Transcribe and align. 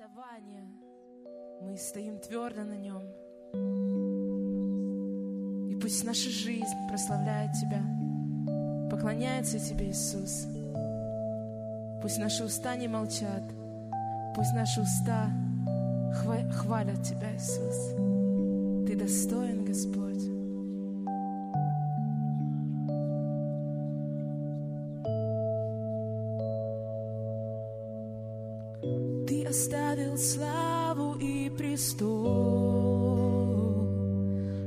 обетование. 0.00 0.66
Мы 1.60 1.76
стоим 1.76 2.18
твердо 2.18 2.64
на 2.64 2.76
нем. 2.76 3.02
И 5.68 5.74
пусть 5.80 6.04
наша 6.04 6.30
жизнь 6.30 6.88
прославляет 6.88 7.52
Тебя, 7.52 7.82
поклоняется 8.90 9.58
Тебе, 9.58 9.90
Иисус. 9.90 10.46
Пусть 12.02 12.18
наши 12.18 12.44
уста 12.44 12.76
не 12.76 12.88
молчат, 12.88 13.42
пусть 14.34 14.54
наши 14.54 14.80
уста 14.80 15.28
хва- 16.14 16.50
хвалят 16.50 17.02
Тебя, 17.02 17.34
Иисус. 17.34 17.94
Ты 18.86 18.96
достоин, 18.96 19.64
Господь. 19.64 20.39
оставил 29.50 30.16
славу 30.16 31.14
и 31.14 31.50
престол, 31.50 32.14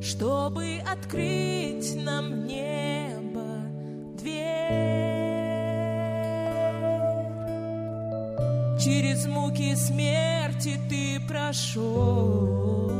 чтобы 0.00 0.80
открыть 0.90 1.94
нам 1.96 2.46
небо 2.46 3.44
дверь. 4.16 4.40
Через 8.82 9.26
муки 9.26 9.74
смерти 9.74 10.80
ты 10.88 11.20
прошел, 11.28 12.90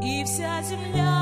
и 0.00 0.22
вся 0.24 0.62
земля 0.62 1.17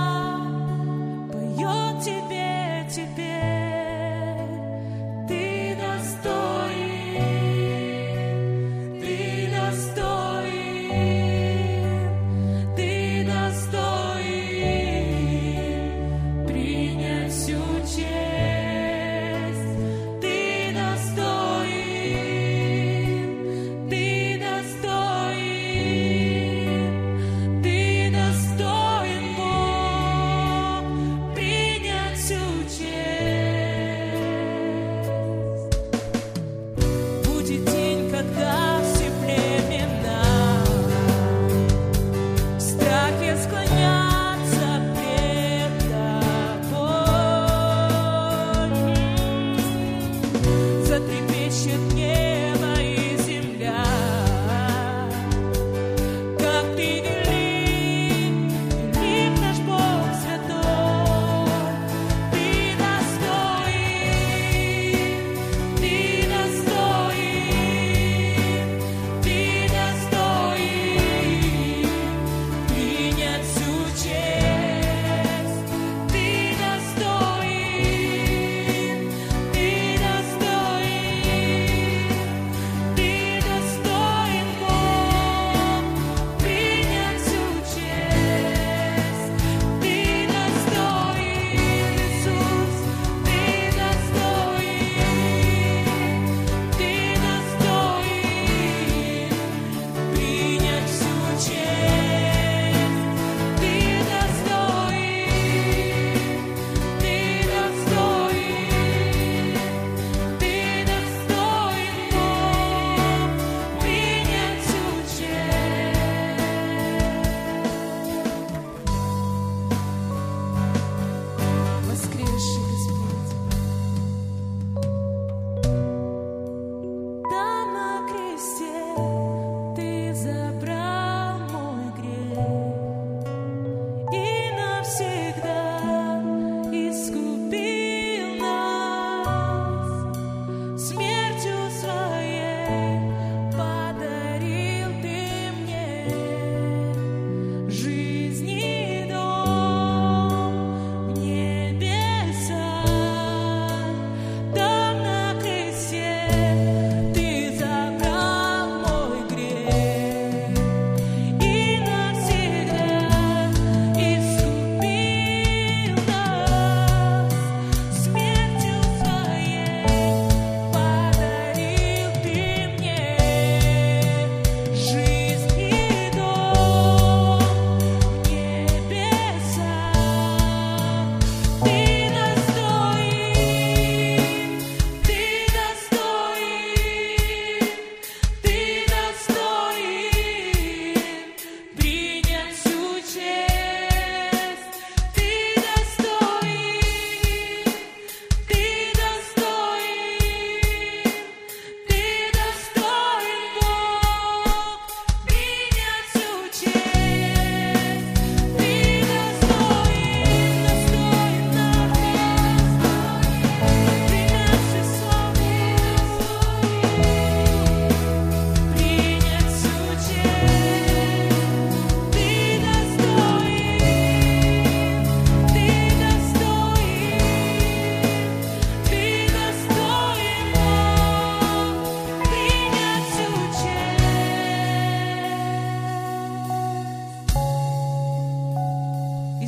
никогда. 38.16 38.75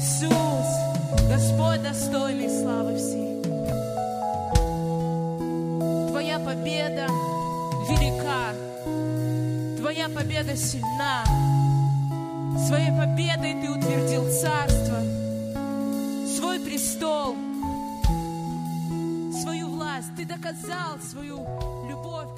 Иисус, 0.09 0.31
Господь 1.29 1.83
достойный 1.83 2.49
славы 2.49 2.97
всей. 2.97 3.43
Твоя 6.09 6.39
победа 6.39 7.07
велика, 7.91 8.55
Твоя 9.79 10.09
победа 10.09 10.57
сильна. 10.57 11.25
Своей 12.67 12.91
победой 12.91 13.61
Ты 13.61 13.71
утвердил 13.71 14.25
царство, 14.31 15.03
свой 16.37 16.59
престол, 16.61 17.37
свою 19.43 19.69
власть. 19.69 20.09
Ты 20.17 20.25
доказал 20.25 20.99
свою 21.11 21.47
любовь. 21.87 22.29